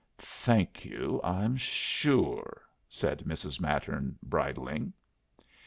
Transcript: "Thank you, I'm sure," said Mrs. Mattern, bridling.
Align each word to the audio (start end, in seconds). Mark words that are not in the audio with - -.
"Thank 0.17 0.83
you, 0.83 1.21
I'm 1.23 1.57
sure," 1.57 2.63
said 2.89 3.19
Mrs. 3.19 3.59
Mattern, 3.61 4.17
bridling. 4.23 4.93